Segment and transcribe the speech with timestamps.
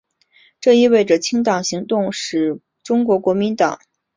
[0.59, 3.91] 这意味着清党行动使得中国国民党党务系统大换血。